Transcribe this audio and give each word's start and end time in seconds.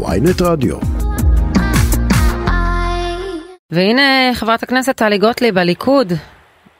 ויינט 0.00 0.42
רדיו. 0.42 0.76
והנה 3.70 4.34
חברת 4.34 4.62
הכנסת 4.62 4.96
טלי 4.96 5.18
גוטליב, 5.18 5.58
הליכוד. 5.58 6.12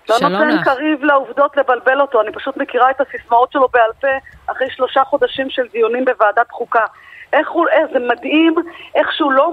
לא 0.09 0.19
שלום 0.19 0.33
נותן 0.33 0.49
לך. 0.49 0.65
קריב 0.65 1.05
לעובדות 1.05 1.57
לבלבל 1.57 2.01
אותו, 2.01 2.21
אני 2.23 2.33
פשוט 2.33 2.57
מכירה 2.57 2.91
את 2.91 3.01
הסיסמאות 3.01 3.53
שלו 3.53 3.69
בעל 3.73 3.91
פה 4.01 4.09
אחרי 4.53 4.67
שלושה 4.71 5.05
חודשים 5.05 5.51
של 5.51 5.63
דיונים 5.73 6.05
בוועדת 6.05 6.51
חוקה. 6.51 6.85
איך 7.33 7.51
הוא, 7.51 7.67
איך 7.69 7.87
זה 7.93 7.99
מדהים, 7.99 8.55
איך 8.95 9.13
שהוא 9.13 9.33
לא 9.33 9.53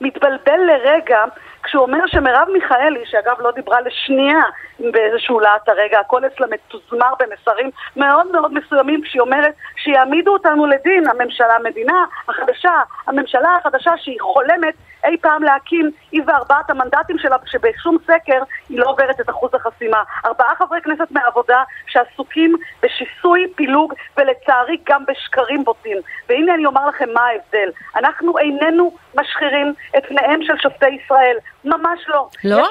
מתבלבל 0.00 0.60
לרגע 0.66 1.18
כשהוא 1.62 1.82
אומר 1.82 2.06
שמרב 2.06 2.48
מיכאלי, 2.52 3.00
שאגב 3.06 3.40
לא 3.40 3.50
דיברה 3.50 3.80
לשנייה 3.80 4.42
באיזשהו 4.80 5.40
להט 5.40 5.68
הרגע, 5.68 6.00
הכל 6.00 6.26
אצלה 6.26 6.46
מתוזמר 6.46 7.10
במסרים 7.20 7.70
מאוד 7.96 8.32
מאוד 8.32 8.54
מסוימים, 8.54 9.02
כשהיא 9.02 9.20
אומרת 9.20 9.54
שיעמידו 9.76 10.32
אותנו 10.32 10.66
לדין, 10.66 11.08
הממשלה, 11.10 11.54
המדינה 11.54 12.04
החדשה, 12.28 12.82
הממשלה 13.06 13.56
החדשה 13.56 13.90
שהיא 13.96 14.20
חולמת 14.20 14.74
אי 15.08 15.16
פעם 15.20 15.42
להקים, 15.42 15.90
היא 16.12 16.22
וארבעת 16.26 16.70
המנדטים 16.70 17.18
שלה, 17.18 17.36
שבשום 17.46 17.96
סקר 18.04 18.42
היא 18.68 18.78
לא 18.78 18.90
עוברת 18.90 19.20
את 19.20 19.30
אחוז 19.30 19.50
החסימה. 19.54 20.02
ארבעה 20.24 20.54
חברי 20.58 20.80
כנסת 20.84 21.10
מהעבודה 21.10 21.62
שעסוקים 21.86 22.56
בשיסוי, 22.82 23.46
פילוג, 23.56 23.92
ולצערי 24.16 24.76
גם 24.88 25.04
בשקרים 25.08 25.64
בוטים. 25.64 25.96
והנה 26.28 26.54
אני 26.54 26.66
אומר 26.66 26.86
לכם 26.86 27.08
מה 27.14 27.20
ההבדל. 27.20 27.70
אנחנו 27.96 28.38
איננו 28.38 28.92
משחירים 29.14 29.74
את 29.98 30.06
פניהם 30.08 30.40
של 30.42 30.54
שופטי 30.62 30.90
ישראל. 31.04 31.36
ממש 31.64 32.00
לא. 32.08 32.28
לא? 32.44 32.68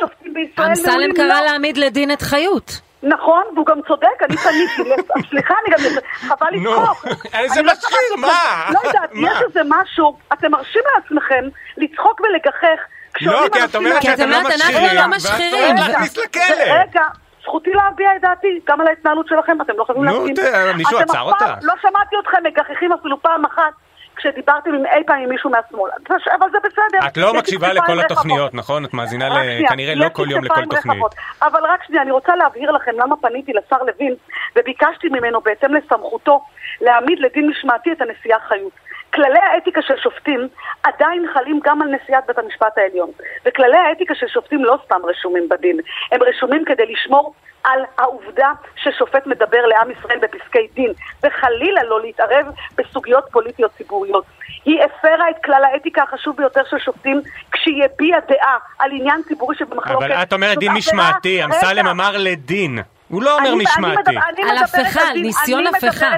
אמסלם 0.59 1.13
קרא 1.15 1.25
לא. 1.25 1.45
להעמיד 1.45 1.77
לדין 1.77 2.11
את 2.11 2.21
חיות. 2.21 2.86
נכון, 3.07 3.43
והוא 3.55 3.65
גם 3.65 3.81
צודק, 3.87 4.07
אני 4.21 4.37
פניתי, 4.37 4.91
סליחה, 5.29 5.53
אני 5.65 5.75
גם, 5.75 5.91
חבל 6.13 6.47
נו, 6.63 6.71
לצחוק. 6.81 7.05
איזה 7.33 7.59
אני 7.59 7.67
לא 7.67 7.73
צוחקת, 7.73 7.97
מה? 8.17 8.69
לא 8.73 8.79
יודעת? 8.87 9.09
יש 9.13 9.41
איזה 9.47 9.61
משהו, 9.69 10.17
אתם 10.33 10.51
מרשים 10.51 10.81
לעצמכם 10.95 11.43
לצחוק 11.77 12.21
ולגחך. 12.21 12.79
לא, 13.21 13.45
כי 13.53 13.63
את 13.63 13.75
אומרת 13.75 14.01
שאתם 14.01 14.29
לא 14.29 14.35
אומרת, 14.37 14.51
אנחנו 14.51 14.65
משחירים, 14.67 14.95
לא 14.95 15.01
ואת 15.01 15.07
משחירים. 15.09 15.53
אומרת 15.53 15.79
רגע, 15.79 15.87
להכניס 15.91 16.17
לכלא. 16.17 16.43
רגע, 16.73 17.01
זכותי 17.43 17.69
להביע 17.73 18.15
את 18.15 18.21
דעתי, 18.21 18.59
גם 18.67 18.81
על 18.81 18.87
ההתנהלות 18.87 19.27
שלכם, 19.27 19.61
אתם 19.61 19.73
לא 19.77 19.85
נו, 19.95 20.03
להסכים. 20.03 20.35
ת- 20.35 20.75
מישהו 20.75 20.97
עצר 20.99 21.21
אותך? 21.21 21.45
לא 21.61 21.73
שמעתי 21.81 22.15
אתכם 22.21 22.37
מגחכים 22.43 22.93
אפילו 22.93 23.21
פעם 23.21 23.45
אחת. 23.45 23.73
כשדיברתם 24.17 24.73
עם 24.73 24.85
אי 24.85 25.03
פעם 25.07 25.19
עם 25.19 25.29
מישהו 25.29 25.49
מהשמאל, 25.49 25.91
אבל 26.09 26.47
זה 26.51 26.57
בסדר. 26.63 27.07
את 27.07 27.17
לא 27.17 27.33
מקשיבה 27.33 27.73
לכל. 27.73 27.99
התוכניות, 27.99 28.53
נכון? 28.53 28.85
את 28.85 28.93
מאזינה 28.93 29.29
כנראה 29.69 29.95
לא 29.95 30.09
כל 30.13 30.31
יום 30.31 30.43
לכל 30.43 30.65
תוכנית. 30.65 31.03
אבל 31.41 31.59
רק 31.63 31.83
שנייה, 31.83 32.01
אני 32.01 32.11
רוצה 32.11 32.35
להבהיר 32.35 32.71
לכם 32.71 32.91
למה 32.97 33.17
פניתי 33.17 33.53
לשר 33.53 33.83
לוין 33.83 34.15
וביקשתי 34.55 35.09
ממנו 35.09 35.41
בהתאם 35.41 35.73
לסמכותו 35.73 36.41
להעמיד 36.81 37.19
לדין 37.19 37.49
משמעתי 37.49 37.91
את 37.91 38.01
הנשיאה 38.01 38.39
חיות. 38.39 38.73
כללי 39.13 39.39
האתיקה 39.39 39.81
של 39.81 39.97
שופטים 39.97 40.47
עדיין 40.83 41.25
חלים 41.33 41.59
גם 41.63 41.81
על 41.81 41.87
נשיאת 41.87 42.23
בית 42.27 42.37
המשפט 42.37 42.77
העליון. 42.77 43.11
וכללי 43.45 43.77
האתיקה 43.77 44.15
של 44.15 44.27
שופטים 44.27 44.65
לא 44.65 44.77
סתם 44.85 45.01
רשומים 45.05 45.49
בדין, 45.49 45.79
הם 46.11 46.23
רשומים 46.23 46.65
כדי 46.65 46.85
לשמור 46.85 47.33
על 47.67 47.79
העובדה 47.97 48.51
ששופט 48.75 49.25
מדבר 49.25 49.65
לעם 49.65 49.91
ישראל 49.91 50.19
בפסקי 50.21 50.67
דין, 50.73 50.91
וחלילה 51.23 51.83
לא 51.83 52.01
להתערב 52.01 52.45
בסוגיות 52.77 53.23
פוליטיות 53.31 53.71
ציבוריות. 53.77 54.25
היא 54.65 54.79
הפרה 54.83 55.29
את 55.29 55.35
כלל 55.45 55.63
האתיקה 55.73 56.03
החשוב 56.03 56.37
ביותר 56.37 56.61
של 56.69 56.77
שופטים 56.85 57.21
כשהיא 57.51 57.83
הביעה 57.83 58.19
דעה 58.27 58.57
על 58.79 58.91
עניין 58.91 59.21
ציבורי 59.27 59.55
שבמחלוקת. 59.55 60.05
אבל 60.05 60.11
את 60.11 60.33
אומרת 60.33 60.57
דין 60.57 60.71
משמעתי, 60.71 61.43
אמסלם. 61.43 61.87
אמר 61.87 62.11
לדין. 62.17 62.79
הוא 63.07 63.23
לא 63.23 63.37
אומר 63.37 63.55
משמעתי. 63.55 64.15
על 64.49 64.57
הפיכה, 64.57 65.13
ניסיון 65.13 65.67
הפיכה. 65.67 66.09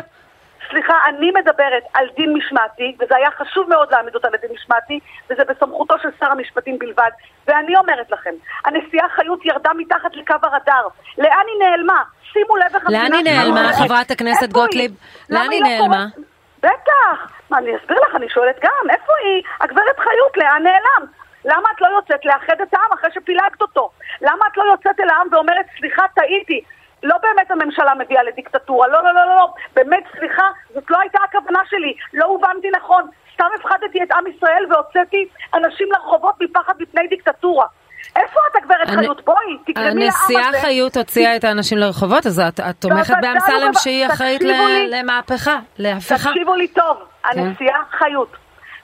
סליחה, 0.69 0.93
אני 1.09 1.31
מדברת 1.31 1.83
על 1.93 2.05
דין 2.15 2.33
משמעתי, 2.33 2.95
וזה 2.99 3.15
היה 3.15 3.31
חשוב 3.31 3.69
מאוד 3.69 3.91
להעמיד 3.91 4.15
אותה 4.15 4.27
לדין 4.29 4.49
משמעתי, 4.53 4.99
וזה 5.29 5.43
בסמכותו 5.43 5.95
של 6.01 6.09
שר 6.19 6.31
המשפטים 6.31 6.79
בלבד. 6.79 7.09
ואני 7.47 7.75
אומרת 7.75 8.11
לכם, 8.11 8.33
הנשיאה 8.65 9.09
חיות 9.09 9.45
ירדה 9.45 9.71
מתחת 9.77 10.15
לקו 10.15 10.35
הרדאר. 10.43 10.87
לאן 11.17 11.45
היא 11.47 11.69
נעלמה? 11.69 12.03
שימו 12.33 12.57
לב 12.57 12.75
איך 12.75 12.89
לאן 12.89 12.95
המדינה 12.95 13.17
היא 13.17 13.41
שלנו 13.41 13.55
נעלמה. 13.55 13.73
חברת 13.73 14.11
הכנסת? 14.11 14.49
גוטליב? 14.51 14.91
לאן 15.29 15.51
היא 15.51 15.61
לא 15.61 15.67
נעלמה? 15.67 16.05
בטח. 16.59 17.31
מה, 17.49 17.57
אני 17.57 17.77
אסביר 17.77 17.97
לך, 18.09 18.15
אני 18.15 18.29
שואלת 18.29 18.59
גם, 18.61 18.89
איפה 18.89 19.13
היא? 19.23 19.43
הגברת 19.61 19.99
חיות, 19.99 20.37
לאן 20.37 20.63
נעלם? 20.63 21.05
למה 21.45 21.69
את 21.75 21.81
לא 21.81 21.87
יוצאת 21.87 22.25
לאחד 22.25 22.61
את 22.61 22.73
העם 22.73 22.93
אחרי 22.93 23.09
שפילגת 23.13 23.61
אותו? 23.61 23.89
למה 24.21 24.45
את 24.51 24.57
לא 24.57 24.63
יוצאת 24.63 24.99
אל 24.99 25.09
העם 25.09 25.27
ואומרת, 25.31 25.65
סליחה, 25.79 26.03
טעיתי? 26.15 26.61
לא 27.03 27.15
באמת 27.21 27.51
הממשלה 27.51 27.93
מביאה 27.95 28.23
לדיקטטורה, 28.23 28.87
לא, 28.87 29.03
לא, 29.03 29.13
לא, 29.13 29.25
לא, 29.25 29.35
לא, 29.35 29.47
באמת, 29.73 30.03
סליחה, 30.19 30.43
זאת 30.73 30.83
לא 30.91 30.99
הייתה 30.99 31.19
הכוונה 31.29 31.59
שלי, 31.69 31.93
לא 32.13 32.25
הובנתי 32.25 32.67
נכון, 32.77 33.03
סתם 33.33 33.45
הפחדתי 33.59 34.03
את 34.03 34.11
עם 34.11 34.23
ישראל 34.27 34.65
והוצאתי 34.69 35.27
אנשים 35.53 35.87
לרחובות 35.91 36.35
מפחד 36.41 36.73
מפני 36.79 37.07
דיקטטורה. 37.07 37.65
איפה 38.15 38.39
את, 38.51 38.55
הגברת 38.55 38.87
הנ- 38.89 38.99
חיות? 38.99 39.25
בואי, 39.25 39.57
תגרמי 39.65 39.87
לעם 40.05 40.13
הזה. 40.25 40.37
הנשיאה 40.39 40.61
חיות 40.61 40.97
הוציאה 40.97 41.35
את 41.35 41.43
האנשים 41.43 41.77
לרחובות, 41.77 42.25
אז 42.25 42.39
את 42.39 42.59
את 42.59 42.75
תומכת 42.79 43.13
באמסלם. 43.21 43.71
שהיא 43.73 44.05
אחראית 44.07 44.41
ל- 44.41 44.47
לי. 44.47 44.87
למהפכה, 44.89 45.59
להפיכה. 45.77 46.29
תקשיבו 46.29 46.55
לי 46.55 46.67
טוב, 46.67 46.97
כן. 47.23 47.39
הנשיאה 47.39 47.79
חיות, 47.91 48.31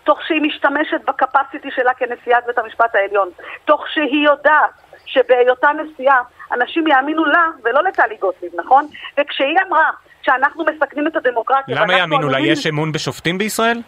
תוך 0.03 0.19
שהיא 0.27 0.41
משתמשת 0.41 1.01
בקפסיטי 1.07 1.69
שלה 1.75 1.93
כנשיאת 1.93 2.43
בית 2.47 2.57
המשפט 2.57 2.95
העליון, 2.95 3.29
תוך 3.65 3.85
שהיא 3.93 4.25
יודעת 4.25 4.69
שבהיותה 5.05 5.67
נשיאה, 5.73 6.19
אנשים 6.53 6.87
יאמינו 6.87 7.25
לה 7.25 7.43
ולא 7.63 7.83
לטלי 7.83 8.15
גוטליב, 8.21 8.51
נכון? 8.65 8.87
וכשהיא 9.19 9.55
אמרה 9.67 9.89
שאנחנו 10.21 10.65
מסכנים 10.65 11.07
את 11.07 11.15
הדמוקרטיה... 11.15 11.81
למה 11.81 11.93
יאמינו 11.97 12.29
לה? 12.29 12.39
יש 12.39 12.67
אמון 12.67 12.91
בשופטים 12.91 13.37
בישראל? 13.37 13.81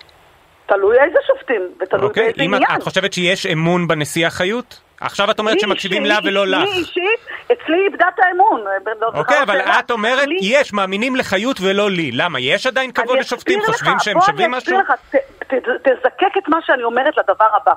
תלוי 0.66 0.98
איזה 1.00 1.20
שופטים, 1.28 1.62
ותלוי 1.82 2.04
אוקיי. 2.08 2.24
באיזה 2.24 2.44
עניין. 2.44 2.64
את 2.78 2.84
חושבת 2.84 3.14
שיש 3.14 3.46
אמון 3.46 3.88
בנשיאה 3.88 4.30
חיות? 4.30 4.82
עכשיו 5.02 5.32
את 5.32 5.40
אומרת 5.40 5.54
לי 5.54 5.60
שמקשיבים 5.60 6.06
לה 6.06 6.18
ולא 6.24 6.46
לי 6.48 6.52
לך. 6.52 6.70
אישית, 6.74 7.20
אצלי 7.46 7.86
איבדה 7.86 8.06
את 8.16 8.20
האמון. 8.20 8.62
אוקיי, 9.14 9.44
אבל. 9.44 9.60
את 9.60 9.92
אומרת, 9.92 10.28
לי- 10.28 10.38
יש, 10.42 10.74
מאמינים 10.74 11.16
לחיות 11.16 11.58
ולא 11.62 11.92
לי. 11.92 12.12
למה? 12.12 12.40
יש 12.40 12.68
עדיין 12.68 12.92
כבוד 12.92 13.18
לשופטים? 13.18 13.60
חושבים 13.66 14.00
שהם 14.00 14.14
בוא 14.14 14.22
שווים 14.26 14.54
אני 14.54 14.58
אסביר 14.58 14.78
משהו? 14.80 14.94
לך, 14.94 15.00
תזקק 15.84 16.38
את 16.38 16.48
מה 16.48 16.58
שאני 16.66 16.84
אומרת 16.84 17.18
לדבר 17.18 17.46
הבא. 17.62 17.74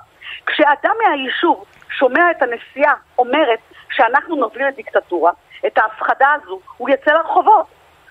כשאדם 0.46 0.94
מהיישוב 1.06 1.64
שומע 1.98 2.30
את 2.30 2.42
הנשיאה 2.42 2.92
אומרת 3.18 3.58
שאנחנו 3.90 4.36
נוביל 4.36 4.66
לדיקטטורה, 4.66 5.32
את 5.66 5.78
ההפחדה 5.78 6.28
הזו, 6.42 6.60
הוא 6.76 6.90
יצא 6.90 7.12
לרחובות. 7.12 7.66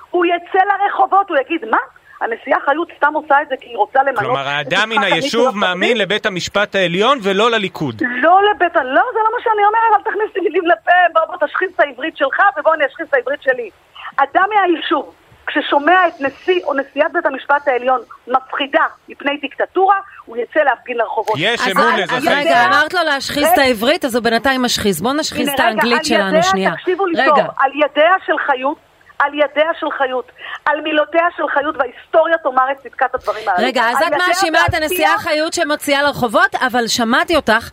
הוא 0.09 0.25
יצא 0.25 0.59
לרחובות, 0.65 1.29
הוא 1.29 1.37
יגיד, 1.37 1.65
מה? 1.65 1.77
הנשיאה 2.21 2.57
חיות 2.65 2.91
סתם 2.97 3.13
עושה 3.13 3.41
את 3.41 3.49
זה 3.49 3.55
כי 3.61 3.69
היא 3.69 3.77
רוצה 3.77 4.03
למנות... 4.03 4.19
כלומר, 4.19 4.47
האדם 4.47 4.89
מן 4.89 5.03
היישוב 5.03 5.57
מאמין? 5.57 5.97
לבית 5.97 6.25
המשפט 6.25 6.75
העליון 6.75 7.17
ולא 7.23 7.51
לליכוד. 7.51 8.01
לא 8.01 8.39
לבית... 8.49 8.75
לא, 8.75 9.01
זה 9.13 9.19
לא 9.19 9.29
מה 9.35 9.43
שאני 9.43 9.65
אומרת, 9.65 10.07
אל 10.07 10.11
תכניס 10.11 10.35
לי 10.35 10.41
מילים 10.41 10.67
לפה, 10.67 10.91
בוא 11.13 11.21
בוא 11.25 11.47
תשחיז 11.47 11.69
את 11.75 11.79
העברית 11.79 12.17
שלך 12.17 12.37
ובוא 12.57 12.73
אני 12.73 12.85
אשחיז 12.85 13.07
את 13.07 13.13
העברית 13.13 13.41
שלי. 13.41 13.69
אדם 14.17 14.45
מהיישוב, 14.55 15.13
כששומע 15.49 16.07
את 16.07 16.13
נשיא 16.21 16.61
או 16.63 16.73
נשיאת 16.73 17.11
בית 17.13 17.25
המשפט 17.25 17.67
העליון 17.67 18.01
מפחידה 18.27 18.83
מפני 19.09 19.37
דיקטטורה, 19.41 19.95
הוא 20.25 20.37
יצא 20.37 20.59
להפגין 20.59 20.97
לרחובות. 20.97 21.35
יש 21.39 21.61
אז 21.61 21.67
אמון 21.71 21.93
אז 21.93 21.99
לאזרחי 21.99 22.35
רגע. 22.35 22.65
אמרת 22.65 22.93
לו 22.93 22.99
להשחיז 23.05 23.47
את. 23.53 23.57
העברית, 23.57 24.05
אז 24.05 24.15
הוא 24.15 24.23
בינתיים 24.23 24.61
משחיז. 24.61 25.01
בוא 25.01 25.13
נשחיז 25.13 25.49
את 25.49 25.59
האנגלית 25.59 25.97
על 25.97 26.03
שלנו 26.03 26.29
ידיה, 26.29 26.43
שנייה. 26.43 26.71
תקשיבו 26.71 27.05
לי 27.05 27.25
טוב, 27.25 27.37
על 27.37 27.71
ידיה 27.75 28.13
של 28.25 28.33
חיות, 28.47 28.77
על 29.19 29.33
ידיה 29.33 29.71
של 29.79 29.87
חיות, 29.97 30.31
על 30.65 30.81
מילותיה 30.81 31.25
של 31.37 31.43
חיות, 31.53 31.75
וההיסטוריה 31.77 32.37
תאמר 32.37 32.71
את 32.71 32.77
צדקת 32.77 33.15
הדברים 33.15 33.49
האלה. 33.49 33.67
רגע, 33.67 33.83
אז 33.89 33.97
את 34.07 34.13
מאשימה 34.27 34.59
את 34.69 34.73
הנשיאה 34.73 35.17
חיות 35.17 35.53
שמוציאה 35.53 36.03
לרחובות, 36.03 36.55
אבל 36.55 36.87
שמעתי 36.87 37.35
אותך 37.35 37.69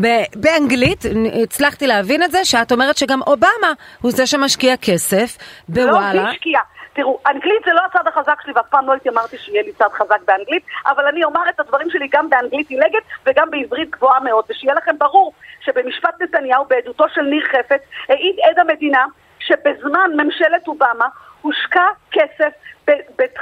ב- 0.00 0.24
באנגלית, 0.36 1.02
הצלחתי 1.42 1.86
להבין 1.86 2.22
את 2.22 2.30
זה, 2.30 2.44
שאת 2.44 2.72
אומרת 2.72 2.96
שגם 2.96 3.22
אובמה 3.22 3.72
הוא 4.02 4.10
זה 4.10 4.26
שמשקיע 4.26 4.76
כסף 4.76 5.38
לא, 5.68 5.84
בוואלה. 5.84 6.22
מי 6.22 6.30
השקיע? 6.30 6.60
תראו, 6.96 7.18
אנגלית 7.26 7.62
זה 7.64 7.72
לא 7.72 7.80
הצד 7.84 8.06
החזק 8.06 8.40
שלי, 8.42 8.52
ואף 8.56 8.68
פעם 8.68 8.86
לא 8.86 8.94
התיימרתי 8.94 9.38
שיהיה 9.38 9.62
לי 9.62 9.72
צד 9.72 9.88
חזק 9.92 10.20
באנגלית, 10.26 10.62
אבל 10.86 11.06
אני 11.06 11.24
אומר 11.24 11.40
את 11.48 11.60
הדברים 11.60 11.90
שלי 11.90 12.08
גם 12.12 12.30
באנגלית 12.30 12.70
עילגת 12.70 13.02
וגם 13.26 13.50
בעברית 13.50 13.90
גבוהה 13.90 14.20
מאוד, 14.20 14.44
ושיהיה 14.50 14.74
לכם 14.74 14.98
ברור 14.98 15.32
שבמשפט 15.60 16.22
נתניהו, 16.22 16.64
בעדותו 16.64 17.04
של 17.08 17.22
ניר 17.22 17.44
חפץ, 17.46 17.80
העיד 18.08 18.36
עד 18.42 18.58
המדינה 18.58 19.04
שבזמן 19.38 20.10
ממשלת 20.16 20.68
אובמה 20.68 21.08
הושקע 21.42 21.86
כסף 22.10 22.52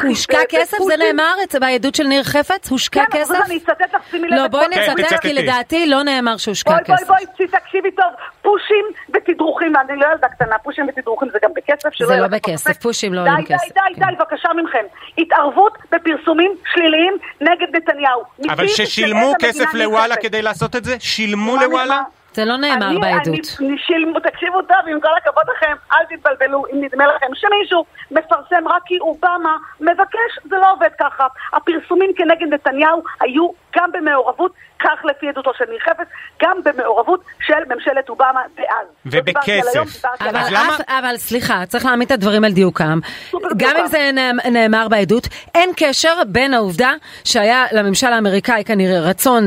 הושקע 0.02 0.38
ב- 0.42 0.46
כסף? 0.48 0.76
זה. 0.86 0.96
נאמר 0.96 1.34
אצל- 1.44 1.58
בעדות 1.58 1.94
של 1.94 2.04
ניר 2.04 2.22
חפץ? 2.22 2.70
הושקע 2.70 3.04
כן, 3.10 3.18
כסף? 3.20 3.34
אז 3.34 3.46
אני 3.50 3.56
אצטט 3.56 3.80
לך, 3.94 4.02
שימי 4.10 4.28
לב. 4.28 4.34
לא, 4.38 4.48
בואי 4.48 4.64
כן, 4.74 4.80
נצטט. 5.00 5.20
כי 5.20 5.32
לדעתי 5.34 5.86
לא 5.86 6.02
נאמר 6.02 6.36
שהושקע 6.36 6.70
בואי, 6.70 6.82
בואי, 6.86 6.96
כסף. 6.98 7.06
בואי, 7.08 7.48
תקשיבי 7.60 7.90
טוב. 7.90 8.06
פושים 8.42 8.84
ותדרוכים, 9.14 9.72
ואני 9.76 10.00
לא 10.00 10.06
ילדה 10.12 10.28
קטנה, 10.28 10.58
פושים 10.58 10.86
ותדרוכים 10.88 11.28
זה 11.32 11.38
גם 11.42 11.50
בכסף. 11.56 11.88
שלא 11.92 12.06
זה 12.06 12.16
לא 12.16 12.26
בכסף. 12.26 12.76
פושים 12.82 13.14
לא 13.14 13.24
די, 13.24 13.30
עולים 13.30 13.44
די, 13.46 13.54
כסף, 13.54 13.64
די, 13.74 13.80
כן. 13.94 14.06
די, 14.06 14.14
בבקשה 14.18 14.48
מכם. 14.64 14.84
התערבות 15.18 15.72
בפרסומים 15.92 16.54
שליליים 16.74 17.12
נגד 17.40 17.76
נתניהו. 17.76 18.22
אבל 18.50 18.68
ששילמו 18.68 19.32
כסף 19.40 19.74
לוואלה 19.74 20.16
כדי 20.16 20.42
לעשות 20.42 20.76
את 20.76 20.84
זה? 20.84 20.96
שילמו 21.00 21.56
לוואלה? 21.56 22.02
זה 22.34 22.44
לא 22.44 22.56
נאמר 22.56 22.86
אני- 22.86 23.00
בעדות. 23.00 23.26
אני- 23.60 23.78
שילמו, 23.86 24.20
תקשיבו 24.20 24.62
טוב, 24.62 24.76
עם 24.90 25.00
כל 25.00 25.08
הכבוד 25.22 25.44
לכם, 25.56 25.72
אל 25.92 26.16
תתבלבלו, 26.16 26.62
אם 26.72 26.84
נדמה 26.84 27.04
לכם 27.06 27.26
שמישהו 27.34 27.84
מפרסם 28.10 28.68
רק 28.68 28.82
כי 28.86 28.98
אובמה 29.00 29.56
מבקש, 29.80 30.38
זה 30.50 30.56
לא 30.56 30.72
עובד 30.72 30.88
ככה. 31.00 31.26
הפרסומים 31.52 32.10
כנגד 32.16 32.54
נתניהו 32.54 33.02
היו 33.20 33.48
גם 33.76 33.92
במעורבות, 33.92 34.52
כך 34.80 35.04
לפי 35.04 35.28
עדותו 35.28 35.50
של 35.58 35.64
ניר 35.70 35.78
חפץ, 35.80 36.06
גם 36.42 36.56
במעורבות 36.64 37.20
של 37.46 37.74
ממשלת 37.74 38.08
אובמה 38.08 38.40
דאז. 38.56 38.86
לא 39.04 39.18
ובכסף. 39.20 40.04
אבל. 40.20 40.40
למה- 40.50 40.68
אף, 40.76 40.80
אבל 40.88 41.16
סליחה, 41.16 41.66
צריך 41.66 41.84
להעמיד 41.86 42.06
את 42.06 42.12
הדברים 42.12 42.44
על 42.44 42.52
דיוקם. 42.52 42.98
גם. 43.56 43.76
אם 43.80 43.86
זה 43.86 44.10
נאמ- 44.14 44.48
נאמר 44.50 44.88
בעדות, 44.88 45.22
אין 45.54 45.70
קשר 45.76 46.14
בין 46.26 46.54
העובדה 46.54 46.92
שהיה 47.24 47.64
לממשל 47.72 48.06
האמריקאי 48.06 48.64
כנראה 48.64 49.00
רצון 49.00 49.46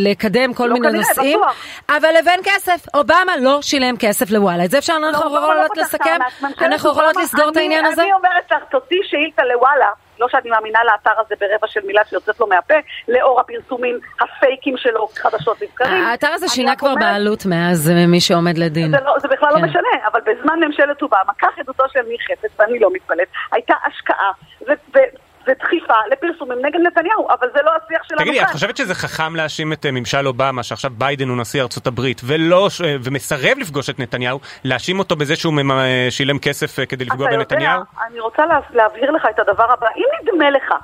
לקדם 0.00 0.54
כל 0.54 0.66
לא 0.66 0.72
מיני 0.74 0.88
כנראה, 0.88 1.04
נושאים, 1.08 1.38
בטוח. 1.40 1.56
אבל 1.96 2.08
לבין 2.18 2.40
כסף. 2.44 2.86
אובמה 2.94 3.32
לא 3.40 3.62
שילם 3.62 3.94
כסף 3.98 4.30
לוואלה. 4.30 4.64
את 4.64 4.70
זה 4.70 4.78
אפשר, 4.78 4.92
אנחנו 5.08 5.24
לא, 5.24 5.34
לא, 5.34 5.38
יכולות 5.38 5.64
לא 5.64 5.68
פתח 5.68 5.80
לסכם? 5.80 6.04
טענה. 6.04 6.24
ממשלת 6.42 6.62
אנחנו 6.62 6.90
יכולות 6.90 7.16
לסגור 7.16 7.48
את 7.48 7.56
העניין 7.56 7.84
הזה? 7.84 8.02
אני 8.02 8.12
אומרת 8.12 8.50
לך, 8.50 8.58
תוציא 8.70 8.98
שאילתה 9.02 9.44
לוואלה, 9.44 9.86
לא 10.20 10.26
שאני 10.28 10.50
מאמינה 10.50 10.78
לאתר 10.84 11.20
הזה 11.20 11.34
ברבע 11.40 11.66
של 11.66 11.80
מילה 11.86 12.02
שיוצאת 12.04 12.40
לו 12.40 12.46
מהפה, 12.46 12.74
לאור 13.08 13.40
הפרסומים 13.40 13.98
הפייקים 14.20 14.76
שלו 14.76 15.08
חדשות 15.16 15.60
לבקרים. 15.60 16.06
האתר 16.06 16.28
הזה 16.34 16.48
שינה 16.48 16.76
כבר 16.76 16.94
בעלות 16.94 17.46
מאז 17.46 17.90
אה, 17.90 18.06
מי 18.06 18.20
שעומד 18.20 18.58
לדין. 18.58 18.90
זה, 18.90 18.96
לא, 19.04 19.18
זה 19.18 19.28
בכלל 19.28 19.50
כן. 19.54 19.60
לא 19.60 19.66
משנה, 19.68 20.06
אבל 20.12 20.20
בזמן 20.20 20.60
ממשלת 20.66 21.02
אובמה, 21.02 21.32
כך 21.38 21.58
עדותו 21.58 21.84
של 21.92 22.00
ניר 22.08 22.18
חפץ, 22.30 22.50
ואני 22.58 22.78
לא 22.78 22.88
מתפלאת, 22.92 23.28
הייתה 23.52 23.74
השקעה 23.86 24.30
ו- 24.68 24.72
ו- 24.94 25.09
ודחיפה 25.46 25.94
לפרסומים 26.10 26.58
נגד 26.66 26.80
נתניהו, 26.80 27.28
אבל 27.30 27.48
זה 27.54 27.62
לא 27.62 27.70
השיח 27.70 28.02
שלנו 28.04 28.20
תגידי. 28.20 28.42
את 28.42 28.46
חושבת 28.46 28.76
שזה 28.76 28.94
חכם 28.94 29.36
להאשים 29.36 29.72
את 29.72 29.86
אה, 29.86 29.90
ממשל 29.90 30.26
אובמה, 30.26 30.62
שעכשיו 30.62 30.90
ביידן 30.98 31.28
הוא 31.28 31.36
נשיא 31.36 31.62
ארצות 31.62 31.86
הברית, 31.86 32.20
ולא, 32.24 32.68
אה, 32.84 32.96
ומסרב 33.04 33.58
לפגוש 33.58 33.90
את 33.90 33.98
נתניהו, 33.98 34.40
להאשים 34.64 34.98
אותו 34.98 35.16
בזה 35.16 35.36
שהוא 35.36 35.54
אה, 35.70 36.06
שילם 36.10 36.38
כסף 36.38 36.84
כדי 36.88 37.04
לפגוע 37.04 37.28
אתה 37.28 37.36
בנתניהו? 37.36 37.78
יודע, 37.78 38.06
אני 38.06 38.20
רוצה 38.20 38.46
לה, 38.46 38.58
להבהיר 38.70 39.10
לך 39.10 39.26
את 39.30 39.38
הדבר 39.38 39.72
הבא. 39.72 39.86
אם 39.96 40.04
נדמה 40.22 40.50
לך, 40.50 40.74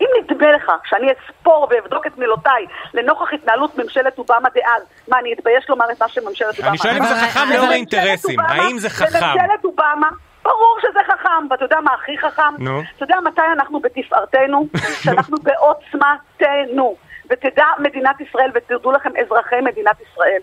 אם 0.00 0.06
נדמה 0.20 0.52
לך 0.52 0.72
שאני 0.84 1.06
אספור 1.12 1.68
ואבדוק 1.70 2.06
את 2.06 2.18
מילותיי 2.18 2.66
לנוכח 2.94 3.32
התנהלות 3.32 3.78
ממשלת 3.78 4.18
אובמה 4.18 4.48
דאז, 4.54 4.82
מה, 5.08 5.18
אני 5.18 5.32
אתבייש 5.32 5.64
לומר 5.68 5.84
את 5.92 6.02
מה 6.02 6.08
שממשלת 6.08 6.56
אובמה... 6.58 6.68
אני 6.68 6.78
שואל 6.78 6.96
אם 6.96 7.04
זה 7.04 7.14
חכם 7.14 7.48
לאור 7.54 7.66
האינטרסים, 7.66 8.40
האם 8.40 8.78
זה 8.78 8.90
חכם? 8.90 9.04
וממשלת 9.04 9.64
אובמה, 9.64 10.08
ברור 10.46 10.78
שזה 10.82 10.98
חכם, 11.06 11.46
ואתה 11.50 11.64
יודע 11.64 11.80
מה 11.80 11.90
הכי 11.94 12.18
חכם? 12.18 12.54
נו. 12.58 12.82
אתה 12.96 13.04
יודע 13.04 13.16
מתי 13.24 13.40
אנחנו 13.52 13.80
בתפארתנו? 13.80 14.66
שאנחנו 15.02 15.36
בעוצמתנו. 15.42 16.96
ותדע 17.30 17.64
מדינת 17.78 18.20
ישראל, 18.20 18.50
ותדעו 18.54 18.92
לכם 18.92 19.10
אזרחי 19.16 19.60
מדינת 19.62 19.96
ישראל, 20.00 20.40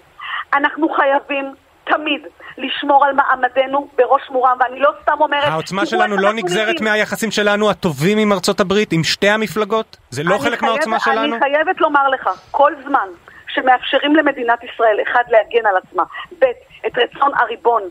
אנחנו 0.54 0.90
חייבים 0.90 1.54
תמיד 1.84 2.22
לשמור 2.58 3.06
על 3.06 3.14
מעמדנו 3.14 3.88
בראש 3.98 4.22
מורם, 4.30 4.58
ואני 4.60 4.80
לא 4.80 4.92
סתם 5.02 5.14
אומרת... 5.20 5.44
העוצמה 5.44 5.86
שלנו 5.86 6.18
לא 6.18 6.34
נגזרת 6.34 6.68
נראים. 6.68 6.84
מהיחסים 6.84 7.32
שלנו 7.32 7.70
הטובים 7.70 8.18
עם 8.18 8.32
ארצות 8.32 8.60
הברית, 8.60 8.92
עם 8.94 9.04
שתי 9.04 9.30
המפלגות? 9.30 9.98
זה 10.10 10.24
לא 10.24 10.38
חלק 10.38 10.62
מהעוצמה 10.62 11.00
חייבת- 11.00 11.20
שלנו? 11.20 11.36
אני 11.36 11.44
חייבת 11.44 11.82
לומר 11.82 12.10
לך, 12.10 12.30
כל 12.52 12.74
זמן 12.84 13.08
שמאפשרים 13.48 14.16
למדינת 14.16 14.64
ישראל, 14.64 14.98
אחד, 15.08 15.24
להגן 15.30 15.66
על 15.66 15.76
עצמה, 15.78 16.04
ב', 16.40 16.46
את 16.88 16.92
רצון 16.98 17.32
הריבון 17.36 17.82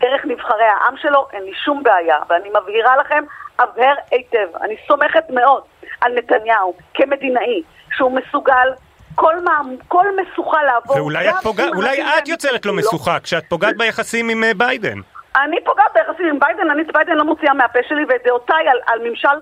דרך 0.00 0.24
נבחרי 0.24 0.64
העם 0.64 0.96
שלו, 0.96 1.26
אין 1.32 1.42
לי 1.42 1.52
שום 1.64 1.82
בעיה, 1.82 2.16
ואני 2.28 2.48
מבהירה 2.48 2.96
לכם, 2.96 3.24
הבהר 3.58 3.94
היטב, 4.10 4.48
אני 4.62 4.76
סומכת 4.88 5.24
מאוד 5.30 5.62
על 6.00 6.12
נתניהו 6.14 6.74
כמדינאי, 6.94 7.62
שהוא 7.96 8.12
מסוגל 8.12 8.68
כל, 9.14 9.40
מה, 9.44 9.60
כל 9.88 10.06
משוכה 10.22 10.62
לעבור. 10.62 10.96
ואולי 10.96 11.30
את 11.30 11.34
פוגעת, 11.42 11.72
אולי 11.74 12.02
את 12.02 12.28
יוצרת 12.28 12.66
לו 12.66 12.72
לא. 12.72 12.78
משוכה, 12.78 13.20
כשאת 13.20 13.44
פוגעת 13.48 13.76
ביחסים 13.76 14.28
עם 14.28 14.44
אה, 14.44 14.54
ביידן. 14.56 14.98
אני 15.36 15.56
פוגעת 15.64 15.92
ביחסים 15.94 16.26
עם 16.26 16.38
ביידן, 16.38 16.70
אני 16.70 16.82
את 16.82 16.92
ביידן 16.92 17.12
לא 17.12 17.24
מוציאה 17.24 17.54
מהפה 17.54 17.78
שלי, 17.88 18.04
ואת 18.08 18.20
דעותיי 18.24 18.68
על, 18.68 18.78
על 18.86 18.98
ממשל 19.08 19.36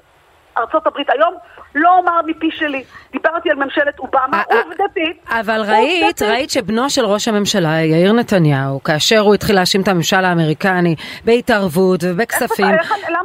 ארצות 0.59 0.87
הברית 0.87 1.11
היום 1.11 1.35
לא 1.75 1.95
אומר 1.99 2.21
מפי 2.27 2.51
שלי. 2.51 2.85
דיברתי 3.13 3.51
על 3.51 3.57
ממשלת 3.57 3.99
אובמה, 3.99 4.21
אה, 4.51 4.57
אה, 4.57 4.63
עובדתית. 4.63 5.25
אבל 5.29 5.61
ראית. 5.69 6.23
ראית 6.23 6.51
שבנו 6.51 6.91
של 6.91 7.05
ראש 7.05 7.29
הממשלה, 7.29 7.81
יאיר 7.81 8.13
נתניהו, 8.13 8.83
כאשר 8.83 9.19
הוא 9.19 9.35
התחיל 9.35 9.57
להאשים 9.57 9.83
את 9.83 9.89
הממשל 9.89 10.25
האמריקני 10.25 10.95
בהתערבות 11.25 12.01
ובכספים, 12.05 12.67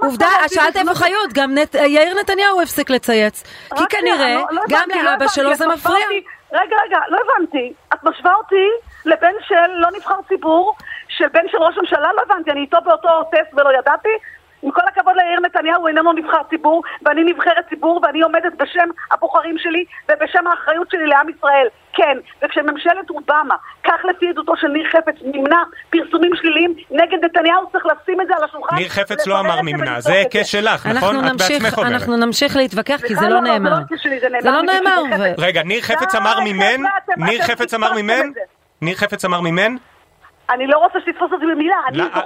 עובדה, 0.01 0.27
שאלת 0.47 0.77
איפה? 0.77 0.95
חיות, 0.95 1.33
גם 1.33 1.55
יאיר 1.87 2.13
נתניהו 2.21 2.61
הפסיק 2.61 2.89
לצייץ. 2.89 3.43
כי 3.77 3.83
כנראה, 3.89 4.33
לא- 4.35 4.45
לא 4.51 4.61
גם 4.69 4.79
הבנתי, 4.83 5.03
לא 5.03 5.11
לאבא 5.11 5.27
שלו 5.27 5.55
זה 5.55 5.67
מפריע. 5.67 6.05
רגע, 6.53 6.75
רגע, 6.85 6.97
לא 7.09 7.17
הבנתי. 7.25 7.73
את 7.93 8.03
משווה 8.03 8.33
אותי 8.35 8.65
לבן 9.05 9.33
של 9.47 9.71
לא 9.77 9.87
נבחר 9.97 10.15
ציבור, 10.27 10.75
של 11.09 11.27
בן 11.33 11.43
של 11.51 11.57
ראש 11.57 11.75
ממשלה? 11.77 12.09
לא 12.15 12.21
הבנתי, 12.25 12.51
אני 12.51 12.61
איתו 12.61 12.77
באותו 12.85 13.07
טסט 13.31 13.53
ולא 13.53 13.69
ידעתי? 13.79 14.09
עם 14.61 14.71
כל 14.71 14.81
הכבוד 14.87 15.13
ליאיר 15.15 15.39
נתניהו, 15.39 15.81
הוא 15.81 15.87
איננו 15.87 16.13
נבחר 16.13 16.41
ציבור, 16.49 16.83
ואני 17.05 17.23
נבחרת 17.23 17.69
ציבור, 17.69 17.99
ואני 18.03 18.21
עומדת 18.21 18.53
בשם 18.59 18.89
הבוחרים 19.11 19.55
שלי 19.57 19.85
ובשם 20.11 20.47
האחריות 20.47 20.91
שלי 20.91 21.05
לעם 21.07 21.29
ישראל. 21.29 21.67
כן, 21.93 22.17
וכשממשלת 22.45 23.09
אובמה, 23.09 23.55
כך 23.83 24.05
לפי 24.09 24.29
עדותו 24.29 24.53
של 24.57 24.67
ניר 24.67 24.87
חפץ, 24.91 25.15
נמנע 25.21 25.57
פרסומים 25.89 26.31
שליליים 26.35 26.73
נגד 26.91 27.25
נתניהו, 27.25 27.69
צריך 27.71 27.85
לשים 27.85 28.21
את 28.21 28.27
זה 28.27 28.33
על 28.37 28.43
השולחן. 28.43 28.75
ניר 28.75 28.89
חפץ 28.89 29.27
לא 29.27 29.39
אמר 29.39 29.61
נמנע, 29.61 29.99
זה 29.99 30.13
היקש 30.13 30.51
שלך, 30.51 30.85
נכון? 30.85 31.15
אנחנו 31.15 31.27
את 31.27 31.33
נמשיך, 31.33 31.63
בעצמך 31.63 31.77
אומרת. 31.77 31.91
אנחנו 31.93 32.17
נמשיך 32.17 32.55
להתווכח, 32.55 33.01
כי 33.07 33.15
זה 33.15 33.21
לא 33.21 33.29
לא, 33.29 33.41
נאמר. 33.41 33.75
זה 34.41 34.51
לא 34.51 34.59
זה 34.59 34.73
נאמר 34.73 35.01
לא 35.01 35.07
נאמר. 35.07 35.33
רגע, 35.37 35.63
ניר 35.63 35.81
חפץ 35.81 36.15
אמר 36.15 36.39
מימן? 36.39 36.63
אתם- 36.97 37.23
ניר 37.23 37.41
חפץ 37.43 37.73
אמר 37.73 37.93
מימן? 37.93 38.31
זה. 38.33 38.39
ניר 38.81 38.95
חפץ 38.95 39.25
אמר 39.25 39.41
מימן? 39.41 39.75
אני 40.49 40.67
לא 40.67 40.77
רוצה 40.77 40.99
שתתפוס 40.99 41.31
אותי 41.31 41.45
במילה, 41.45 41.75
אני 41.87 41.97
זוכרת, 41.97 42.25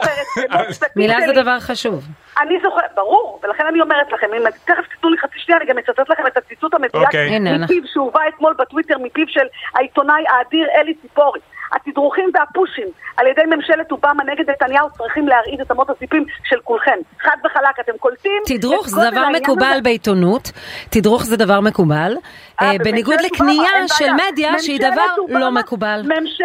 אבל- 0.50 0.64
בנוספים 0.64 0.90
מילה 0.96 1.16
זה 1.28 1.42
דבר 1.42 1.60
חשוב. 1.60 2.04
אני 2.42 2.56
זוכרת, 2.64 2.92
ברור, 2.96 3.40
ולכן 3.44 3.66
אני 3.66 3.82
אומרת 3.82 4.12
לכם, 4.12 4.28
אם 4.34 4.50
תכף 4.66 4.88
תיתנו 4.96 5.10
לי 5.10 5.18
חצי 5.18 5.40
שנייה, 5.40 5.62
אני 5.62 5.70
גם 5.70 5.78
אצטט 5.78 6.10
לכם 6.10 6.28
את 6.28 6.38
הציטוט 6.38 6.74
המדויק 6.74 7.06
אוקיי. 7.06 7.40
מפיו 7.40 7.84
שהובא 7.94 8.20
אתמול 8.30 8.54
בטוויטר 8.60 8.98
מפיו 8.98 9.26
של 9.28 9.48
העיתונאי 9.76 10.24
האדיר 10.30 10.68
אלי 10.76 10.94
ציפורי. 11.02 11.40
התדרוכים 11.76 12.30
והפושים 12.34 12.88
על 13.18 13.28
ידי 13.28 13.42
ממשלת 13.56 13.92
אובמה 13.92 14.24
נגד 14.24 14.50
נתניהו 14.50 14.88
צריכים 14.98 15.28
להרעיד 15.28 15.62
את 15.62 15.72
אמות 15.72 15.90
הסיפים 15.90 16.26
של 16.44 16.56
כולכם. 16.64 16.98
חד 17.22 17.38
וחלק, 17.46 17.80
אתם 17.80 17.92
קולטים? 18.00 18.42
תדרוך 18.46 18.88
זה 18.90 19.02
דבר 19.12 19.30
מקובל 19.30 19.66
הזה? 19.66 19.82
בעיתונות, 19.82 20.52
תדרוך 20.90 21.24
זה 21.24 21.38
דבר 21.38 21.60
מקובל, 21.60 22.16
אה, 22.62 22.72
אה, 22.72 22.78
בניגוד 22.78 23.22
לקנייה 23.26 23.88
של. 23.88 24.06
מדיה 24.14 24.60
שהיא 24.60 24.80
דבר 24.80 25.40
לא 25.40 25.52
מקובל, 25.52 26.02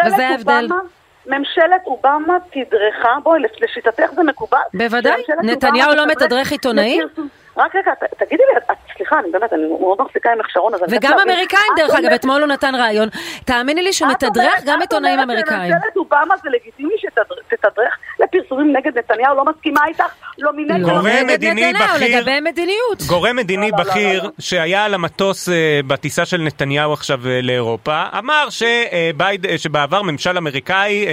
וזה 0.07 0.29
ההבדל. 0.29 0.69
ממשלת 1.27 1.83
אובמה 1.87 2.37
תדרכה, 2.51 3.17
בואי, 3.23 3.41
לשיטתך 3.61 4.11
זה 4.15 4.23
מקובל. 4.23 4.59
בוודאי, 4.75 5.23
נתניהו 5.43 5.95
לא 5.95 6.05
תדרך 6.05 6.17
מתדרך 6.23 6.53
עיתונאים? 6.53 7.01
לפרסום- 7.03 7.29
רק 7.57 7.75
רגע, 7.77 7.93
תגידי 8.19 8.43
לי, 8.53 8.59
את- 8.59 8.77
סליחה, 8.97 9.19
אני 9.19 9.31
באמת, 9.31 9.53
אני 9.53 9.63
מאוד 9.81 9.99
מחזיקה 10.03 10.33
עם 10.33 10.39
שרון, 10.49 10.75
אז 10.75 10.83
אני 10.83 10.97
וגם. 10.97 11.13
אמריקאים 11.19 11.61
את 11.75 11.81
דרך 11.81 11.91
אגב, 11.91 11.99
אומרת- 12.05 12.21
אתמול 12.21 12.41
הוא 12.43 12.49
נתן 12.49 12.75
רעיון, 12.75 13.09
תאמיני 13.45 13.83
לי 13.83 13.93
שהוא 13.93 14.11
את 14.11 14.25
מתדרך 14.25 14.37
אומרת- 14.45 14.65
גם 14.67 14.79
את 14.79 14.93
עיתונאים 14.93 15.19
אומרת 15.21 15.31
אמריקאים. 15.31 15.73
שממשלת 15.73 15.97
אובמה 15.97 16.37
זה 16.43 16.51
לגיטימי 16.51 16.95
שתתדרך 16.99 17.99
לפרסומים 18.21 18.77
נגד 18.77 18.99
נתניהו, 18.99 19.37
לא 19.37 19.45
מסכימה 19.45 19.81
איתך, 19.87 20.15
לא 20.39 20.51
מנגד. 20.57 20.81
לא 20.81 20.89
גורם 20.89 21.27
מדיני 21.27 21.73
בכיר- 21.73 22.19
לגבי 22.19 22.41
מדיניות. 22.41 23.03
גורם 23.07 23.37
מדיני 23.37 23.71
לא, 23.71 23.79
לא, 23.79 23.85
לא, 23.85 23.91
בכיר. 23.91 24.31
שהיה 24.39 24.85
על 24.85 24.95
המטוס 24.95 25.49
אה, 25.49 25.55
בטיסה 25.87 26.25
של 26.27 26.41
נתניהו 26.41 26.93
עכשיו 26.93 27.21
אה, 27.27 27.41
לאירופה, 27.43 28.03
אמר 28.19 28.49
אה, 28.63 29.11
שבעבר 29.59 30.03
ממשל 30.03 30.37
אמריקאי 30.39 31.07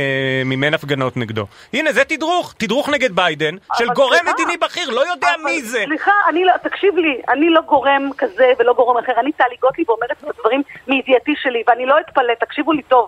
מימן 0.46 0.74
הפגנות 0.74 1.18
נגדו. 1.18 1.46
הנה, 1.74 1.92
זה 1.92 2.04
תדרוך, 2.04 2.54
תדרוך 2.58 2.90
נגד 2.90 3.12
ביידן, 3.16 3.56
של 3.78 3.88
גורם 3.96 4.20
מדיני 4.34 4.58
בכיר, 4.58 4.90
לא 4.90 5.12
יודע 5.12 5.28
מי 5.46 5.62
זה. 5.62 5.84
סליחה, 5.86 6.12
אני 6.30 6.46
לא, 6.46 6.54
תקשיב 6.64 6.98
לי, 6.98 7.22
אני 7.30 7.50
לא 7.50 7.62
גורם 7.62 8.10
כזה 8.18 8.52
ולא 8.60 8.74
גורם 8.74 8.98
אחר, 8.98 9.14
אני 9.20 9.32
טלי 9.32 9.56
גוטליב 9.62 9.90
אומרת 9.90 10.12
את 10.12 10.30
הדברים 10.38 10.62
מידיעתי 10.88 11.34
שלי, 11.42 11.64
ואני 11.68 11.86
לא 11.86 11.96
אתפלא, 12.00 12.34
תקשיבו 12.40 12.72
לי 12.72 12.82
טוב. 12.82 13.08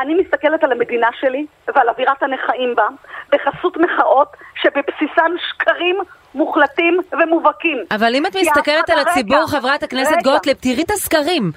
אני 0.00 0.14
מסתכלת 0.14 0.64
על 0.64 0.72
המדינה 0.72 1.08
שלי 1.20 1.46
ועל 1.74 1.88
אווירת 1.88 2.22
הנכאים 2.22 2.74
בה, 2.76 2.88
בחסות 3.32 3.76
מחאות 3.76 4.28
שבבסיסן 4.62 5.32
שקרים 5.48 5.96
מוחלטים 6.34 7.00
ומובהקים. 7.12 7.78
אבל 7.90 8.14
אם 8.14 8.26
את 8.26 8.36
מסתכלת 8.36 8.90
על 8.90 8.98
רגע, 8.98 9.10
הציבור, 9.10 9.46
חברת 9.46 9.82
הכנסת 9.82 10.12
רגע. 10.12 10.32
גוטליב, 10.32 10.56
תראי 10.56 10.82
את 10.82 10.90
הסקרים. 10.90 11.52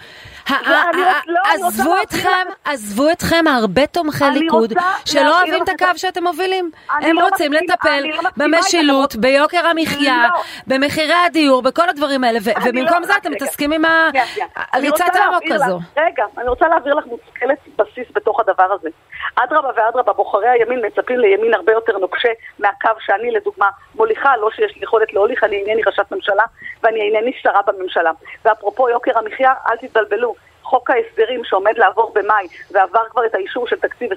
לא, 1.28 1.40
עזבו 1.54 1.96
אתכם, 2.04 2.30
עזבו 2.66 3.12
אתכם 3.12 3.46
הרבה 3.48 3.88
תומכי 3.88 4.24
ליכוד 4.34 4.74
שלא 5.06 5.38
אוהבים 5.38 5.64
את 5.64 5.70
הקו 5.70 5.86
את- 5.92 5.98
שאתם 5.98 6.24
מובילים. 6.24 6.72
הם 6.90 7.16
לא 7.16 7.24
רוצים 7.26 7.54
לטפל 7.54 8.04
לא 8.24 8.30
במשילות. 8.38 9.16
ביוקר 9.16 9.68
המחיה. 9.68 10.28
במחירי 10.68 11.14
הדיור, 11.26 11.62
בכל 11.62 11.90
הדברים 11.90 12.24
האלה, 12.24 12.40
ובמקום 12.66 13.04
זה 13.04 13.18
אתם. 13.18 13.32
מתעסקים 13.32 13.72
עם 13.72 13.82
שנייה. 14.12 14.26
אני 14.74 14.88
הריצת 14.88 15.06
לך- 15.16 15.52
הזו. 15.52 15.80
רגע, 15.98 16.24
אני 16.38 16.50
רוצה 16.50 16.68
להעביר 16.68 16.94
לך 16.94 17.06
מושכלת 17.06 17.58
בסיס 17.78 18.08
בתוך 18.16 18.40
הדבר 18.40 18.68
הזה. 18.80 18.90
אדרבה 19.36 19.70
ואדרבה, 19.76 20.14
בוחרי 20.14 20.50
הימין 20.50 20.82
מצפים 20.86 21.20
לימין 21.20 21.54
הרבה 21.54 21.72
יותר 21.72 21.98
נוקשה 21.98 22.30
מהקו 22.60 22.90
שאני 23.00 23.32
לדוגמה 23.32 23.66
מוליכה, 23.96 24.38
לא 24.38 24.50
שיש 24.56 24.76
לי 24.76 24.84
יכולת 24.84 25.14
להוליך, 25.14 25.44
אני 25.44 25.56
אינני 25.56 25.82
ראשת 25.88 26.12
ממשלה 26.12 26.44
ואני 26.84 27.02
אינני 27.02 27.32
שרה 27.42 27.62
בממשלה. 27.68 28.12
ואפרופו 28.46 28.90
יוקר 28.90 29.12
המחיה, 29.20 29.54
אל 29.70 29.78
תתבלבלו. 29.88 30.36
חוק 30.64 30.90
ההסדרים 30.90 31.44
שעומד 31.44 31.74
לעבור 31.78 32.12
במאי 32.16 32.48
ועבר 32.72 33.04
כבר 33.10 33.26
את 33.26 33.36
האישור 33.36 33.68
של 33.68 33.76
תקציב 33.76 34.10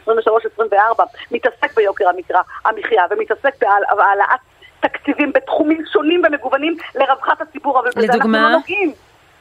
23-24 0.61 1.02
מתעסק 1.30 1.75
ביוקר 1.76 2.08
המקרא, 2.08 2.40
המחיה 2.64 3.02
ומתעסק 3.11 3.54
בהעל- 3.61 3.96
בהעלאת 3.96 4.40
תקציבים 4.80 5.32
בתחומים 5.32 5.84
שונים 5.92 6.22
ומגוונים 6.26 6.76
לרווחת 6.94 7.40
הציבור, 7.40 7.80
אבל 7.80 7.88
בזה 7.96 8.12
אנחנו? 8.12 8.32
לא 8.32 8.49
נוגעים. 8.49 8.92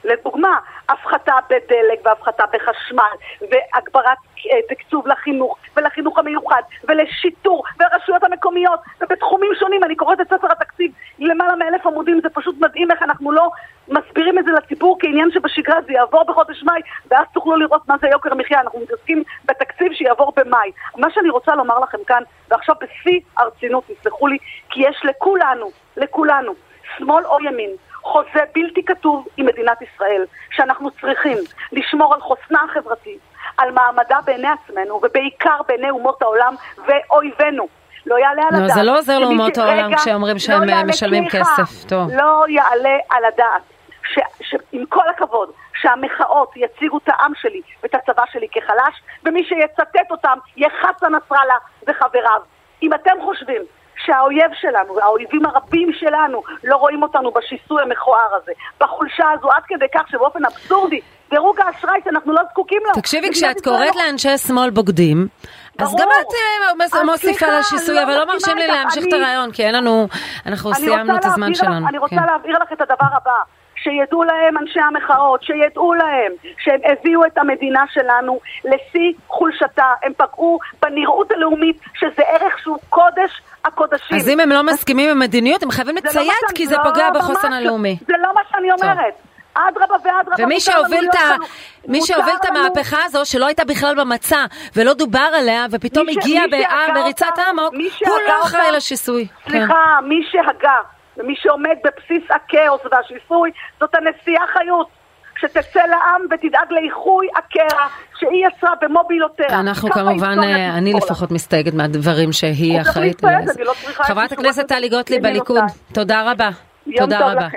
לדוגמה, 0.04 0.60
הפחתה 0.90 1.34
בדלק 1.50 2.00
והפחתה 2.06 2.44
בחשמל 2.54 3.12
והגברת 3.42 4.18
אה, 4.52 4.58
תקצוב 4.70 5.08
לחינוך 5.08 5.58
ולחינוך 5.78 6.18
המיוחד 6.20 6.62
ולשיטור 6.84 7.64
ולרשויות 7.80 8.24
המקומיות 8.24 8.80
ובתחומים 9.02 9.52
שונים, 9.60 9.84
אני 9.84 9.96
קוראת 9.96 10.22
את 10.22 10.28
ספר 10.28 10.48
התקציב 10.52 10.92
למעלה 11.20 11.56
מאלף 11.56 11.86
עמודים, 11.86 12.20
זה 12.24 12.30
פשוט 12.30 12.56
מדהים 12.60 12.92
איך 12.92 13.02
אנחנו 13.04 13.32
לא 13.32 13.50
מסבירים 13.92 14.40
את 14.40 14.46
זה 14.46 14.52
לציבור 14.52 14.98
כעניין 15.00 15.30
שבשגרה 15.34 15.76
זה 15.88 15.94
יעבור 15.94 16.24
בחודש 16.28 16.64
מאי 16.64 16.82
ואז 17.12 17.26
תוכלו 17.34 17.56
לראות 17.56 17.88
מה 17.88 17.96
זה 18.02 18.08
יוקר 18.08 18.32
המחיה, 18.32 18.60
אנחנו 18.62 18.80
מתעסקים 18.80 19.24
בתקציב 19.46 19.94
שיעבור 19.94 20.34
במאי. 20.36 20.72
מה 20.98 21.08
שאני 21.14 21.30
רוצה 21.30 21.56
לומר 21.56 21.80
לכם 21.80 21.98
כאן, 22.08 22.24
ועכשיו 22.50 22.76
בשיא 22.82 23.20
הרצינות, 23.38 23.84
תסלחו 23.88 24.28
לי, 24.28 24.38
כי 24.70 24.80
יש 24.88 25.02
לכולנו, 25.04 25.72
לכולנו, 25.98 26.54
שמאל 26.98 27.26
או 27.26 27.38
ימין, 27.44 27.70
חוזה 28.04 28.44
בלתי 28.56 28.86
כתוב 28.86 29.28
עם 29.38 29.46
מדינת 29.46 29.78
ישראל, 29.82 30.24
שאנחנו 30.52 30.92
צריכים 30.92 31.38
לשמור 31.72 32.14
על 32.14 32.22
חוסנה 32.22 32.60
החברתי, 32.70 33.18
על 33.58 33.72
מעמדה 33.72 34.18
בעיני 34.26 34.48
עצמנו, 34.48 34.96
ובעיקר 35.04 35.58
בעיני 35.68 35.90
אומות 35.90 36.22
העולם 36.22 36.56
ואויבינו. 36.88 37.68
לא 38.06 38.16
יעלה 38.16 38.42
על 38.42 38.48
לא, 38.60 38.64
הדעת. 38.64 38.76
זה 38.76 38.84
לא 38.84 38.98
עוזר 38.98 39.20
לאומות 39.20 39.58
העולם 39.58 39.96
כשאומרים 39.96 40.34
לא 40.36 40.40
שהם, 40.40 40.70
יעלה- 40.70 40.84
משלמים 40.84 41.30
כסף. 41.30 41.84
טוב. 41.88 42.12
לא 42.12 42.44
יעלה 42.50 42.98
על 43.10 43.26
הדעת. 43.26 43.62
ש, 44.14 44.20
שעם 44.42 44.86
כל 44.90 45.10
הכבוד, 45.10 45.50
שהמחאות 45.82 46.52
יציגו 46.56 46.98
את 46.98 47.10
העם 47.10 47.32
שלי 47.42 47.62
ואת 47.84 47.96
הצבא 47.96 48.24
שלי 48.32 48.48
כחלש, 48.52 49.02
ומי 49.26 49.44
שיצטט 49.44 50.12
אותם 50.12 50.38
יהיה 50.58 50.70
חסן 50.82 51.16
נסראללה 51.16 51.56
וחבריו. 51.88 52.42
אם 52.84 52.94
אתם 52.94 53.14
חושבים 53.26 53.62
שהאויב 54.06 54.52
שלנו, 54.54 55.00
האויבים 55.00 55.46
הרבים 55.46 55.90
שלנו, 55.94 56.44
לא 56.64 56.76
רואים 56.76 57.04
אותנו 57.04 57.32
בשיסוי 57.32 57.82
המכוער 57.84 58.36
הזה, 58.42 58.52
בחולשה 58.80 59.32
הזו, 59.32 59.52
עד 59.52 59.64
כדי 59.68 59.86
כך 59.96 60.10
שבאופן 60.10 60.46
אבסורדי, 60.46 61.00
דירוג 61.30 61.60
האשראי 61.60 62.00
שאנחנו 62.06 62.34
לא 62.34 62.42
זקוקים 62.52 62.82
לו. 62.86 63.02
תקשיבי, 63.02 63.32
כשאת 63.32 63.62
קוראת 63.64 63.96
לא- 63.96 64.02
לאנשי 64.06 64.38
שמאל 64.38 64.70
בוגדים, 64.70 65.28
אז. 65.80 65.96
גם 65.96 66.08
את 66.22 66.34
אה, 66.34 67.00
אז 67.00 67.06
מוסיפה 67.06 67.46
לשיסוי, 67.60 67.96
לא 67.96 68.04
אבל 68.04 68.18
לא 68.18 68.26
מרשים 68.26 68.58
לי. 68.58 68.68
להמשיך 68.68 69.06
את 69.08 69.14
הרעיון, 69.14 69.52
כי 69.52 69.66
אין 69.66 69.76
לנו, 69.76 70.08
אנחנו 70.46 70.74
סיימנו 70.74 71.16
את 71.16 71.26
הזמן 71.26 71.54
שלנו. 71.54 71.88
אני 71.88 71.98
רוצה 71.98 72.16
כן. 72.16 72.26
להעביר 72.26 72.58
לך 72.58 72.72
את 72.74 72.82
הדבר 72.82 73.08
הבא. 73.16 73.61
שידעו 73.84 74.24
להם 74.24 74.58
אנשי 74.58 74.80
המחאות, 74.80 75.44
שידעו 75.44 75.94
להם 75.94 76.32
שהם 76.64 76.80
הביאו 76.92 77.26
את 77.26 77.38
המדינה 77.38 77.84
שלנו 77.94 78.40
לשיא 78.66 79.14
חולשתה. 79.28 79.94
הם 80.04 80.14
פגעו 80.18 80.60
בנראות 80.82 81.32
הלאומית, 81.32 81.80
שזה 82.00 82.24
ערך 82.28 82.60
שהוא 82.60 82.78
קודש 82.90 83.32
הקודשים. 83.66 84.18
אז 84.18 84.30
אם 84.30 84.40
הם 84.40 84.50
לא 84.50 84.64
מסכימים 84.64 85.10
עם 85.10 85.20
מדיניות, 85.20 85.64
הם 85.64 85.72
חייבים 85.72 85.96
לא 85.96 86.02
לציית, 86.06 86.34
שאני- 86.42 86.56
כי 86.56 86.68
זה 86.68 86.76
לא, 86.78 86.84
פוגע 86.84 87.10
בחוסן 87.10 87.52
לא. 87.52 87.56
הלאומי. 87.56 87.98
זה 88.08 88.14
לא 88.20 88.30
מה 88.36 88.42
שאני 88.52 88.72
אומרת. 88.72 89.14
אדרבה 89.54 89.96
ואדרבה. 90.04 90.44
ומי 90.44 90.60
שהוביל 90.60 91.06
את 91.10 91.16
ה-. 91.16 91.36
מי 91.88 92.02
שהוביל 92.02 92.34
את 92.42 92.46
המהפכה 92.46 92.98
הזו, 93.06 93.26
שלא 93.26 93.46
הייתה 93.46 93.66
בכלל 93.66 93.96
במצע, 93.96 94.46
ולא 94.76 94.94
דובר 94.94 95.30
עליה, 95.38 95.66
ופתאום 95.72 96.08
הגיע 96.10 96.42
בריצת 96.94 97.26
מי 97.74 97.90
הוא 98.00 98.18
לא 98.28 98.44
אחראי 98.44 98.72
לשיסוי. 98.72 99.28
כן. 99.44 99.50
סליחה, 99.50 100.00
מי 100.04 100.16
שהגה 100.32 100.78
ומי 101.18 101.36
שעומד 101.38 101.76
בבסיס 101.84 102.24
הכאוס 102.32 102.82
והשיסוי 102.92 103.52
זאת 103.80 103.96
הנשיאה 103.96 104.44
חיות. 104.54 105.02
שתצא 105.42 105.80
לעם 105.80 106.22
ותדאג 106.32 106.72
לאיחוי 106.72 107.28
הקרע 107.36 107.88
שהיא 108.20 108.48
יצרה 108.48 108.74
במובילותיה. 108.82 109.60
אנחנו 109.60 109.90
כמובן, 109.92 110.40
אה, 110.44 110.78
אני. 110.78 110.94
לפחות 110.94 111.32
מסתייגת 111.32 111.74
מהדברים 111.74 112.32
שהיא 112.32 112.82
אחראית 112.82 113.24
לא 113.60 113.74
חברת 114.04 114.32
הכנסת 114.32 114.68
טלי 114.68 114.90
גוטליב 114.90 115.24
בליכוד. 115.24 115.64
תודה 115.94 116.32
רבה. 116.32 116.50
תודה 116.98 117.32
רבה. 117.32 117.48